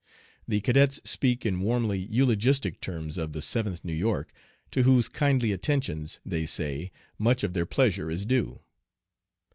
"The 0.47 0.61
cadets 0.61 0.99
speak 1.03 1.45
in 1.45 1.61
warmly 1.61 1.99
eulogistic 1.99 2.81
terms 2.81 3.19
of 3.19 3.33
the 3.33 3.39
Seventh 3.43 3.85
New 3.85 3.93
York, 3.93 4.33
to 4.71 4.81
whose 4.81 5.07
kindly 5.07 5.51
attentions, 5.51 6.19
they 6.25 6.47
say, 6.47 6.91
much 7.19 7.43
of 7.43 7.53
their 7.53 7.67
pleasure 7.67 8.09
is 8.09 8.25
due." 8.25 8.61